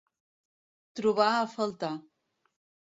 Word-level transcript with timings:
Trobar 1.01 1.29
a 1.35 1.47
faltar. 1.55 1.95